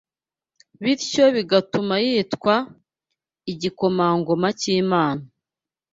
bityo 0.83 1.23
bigatuma 1.35 1.93
yitwa 2.05 2.55
“igikomangoma 3.51 4.47
cy’Imana.” 4.59 5.23